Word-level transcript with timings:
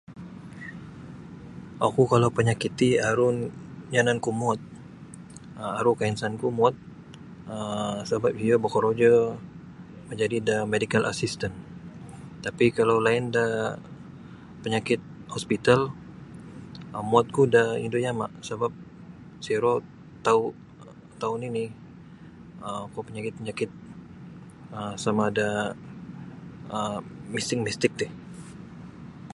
Oku 1.87 2.03
kalau 2.13 2.29
panyakit 2.37 2.71
ti 2.79 2.87
aru 3.09 3.27
yananku 3.95 4.29
muwot 4.39 4.61
um 5.63 5.71
aru 5.79 5.91
kainsanku 5.99 6.45
muwot 6.57 6.75
um 7.53 7.93
sabap 8.09 8.33
iyo 8.43 8.55
bokorojo 8.63 9.13
majadi 10.07 10.37
da 10.47 10.55
medical 10.73 11.03
assistant 11.11 11.55
tapi 12.45 12.65
kalau 12.77 12.97
lain 13.07 13.25
da 13.35 13.45
panyakit 14.63 15.01
hospital 15.35 15.79
um 16.95 17.03
muwotku 17.11 17.41
da 17.55 17.63
indu' 17.85 18.05
yama' 18.05 18.29
sabap 18.47 18.73
siro 19.45 19.73
tau' 20.25 20.53
tau' 21.21 21.33
nini' 21.41 21.67
um 22.65 22.83
kuo 22.91 23.01
panyakit-panyakit 23.07 23.69
sama 25.03 25.25
da 25.37 25.47
um 26.75 26.99
mistik-mistik 27.33 27.93
ti. 27.99 28.07